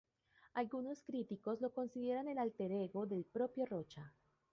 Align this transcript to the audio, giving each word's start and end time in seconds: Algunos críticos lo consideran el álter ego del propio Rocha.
Algunos 0.55 1.03
críticos 1.03 1.61
lo 1.61 1.71
consideran 1.73 2.27
el 2.27 2.39
álter 2.39 2.71
ego 2.71 3.05
del 3.05 3.23
propio 3.23 3.67
Rocha. 3.67 4.15